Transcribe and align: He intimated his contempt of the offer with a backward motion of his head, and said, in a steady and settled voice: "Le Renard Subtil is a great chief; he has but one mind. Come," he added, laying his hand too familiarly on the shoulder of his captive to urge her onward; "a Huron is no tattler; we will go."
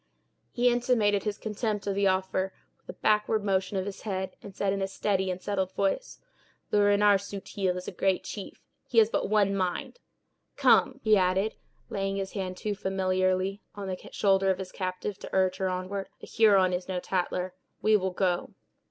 He 0.51 0.67
intimated 0.69 1.25
his 1.25 1.37
contempt 1.37 1.85
of 1.85 1.93
the 1.93 2.07
offer 2.07 2.53
with 2.79 2.89
a 2.95 2.99
backward 3.01 3.43
motion 3.43 3.77
of 3.77 3.85
his 3.85 4.01
head, 4.01 4.35
and 4.41 4.55
said, 4.55 4.73
in 4.73 4.81
a 4.81 4.87
steady 4.87 5.29
and 5.29 5.39
settled 5.39 5.73
voice: 5.73 6.19
"Le 6.71 6.79
Renard 6.81 7.19
Subtil 7.21 7.75
is 7.77 7.87
a 7.87 7.91
great 7.91 8.23
chief; 8.23 8.63
he 8.87 8.97
has 8.97 9.11
but 9.11 9.29
one 9.29 9.55
mind. 9.55 9.99
Come," 10.55 10.99
he 11.03 11.15
added, 11.17 11.53
laying 11.91 12.15
his 12.15 12.31
hand 12.31 12.57
too 12.57 12.73
familiarly 12.73 13.61
on 13.75 13.85
the 13.87 14.09
shoulder 14.11 14.49
of 14.49 14.57
his 14.57 14.71
captive 14.71 15.19
to 15.19 15.29
urge 15.35 15.57
her 15.57 15.69
onward; 15.69 16.09
"a 16.23 16.25
Huron 16.25 16.73
is 16.73 16.87
no 16.87 16.99
tattler; 16.99 17.53
we 17.83 17.95
will 17.95 18.09
go." 18.11 18.55